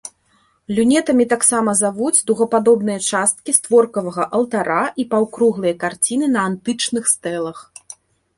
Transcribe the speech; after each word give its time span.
Люнетамі 0.75 1.25
таксама 1.33 1.75
завуць 1.81 2.23
дугападобныя 2.31 2.99
часткі 3.09 3.55
створкавага 3.59 4.27
алтара 4.39 4.79
і 5.05 5.07
паўкруглыя 5.13 5.75
карціны 5.85 6.25
на 6.39 6.49
антычных 6.51 7.03
стэлах. 7.15 7.59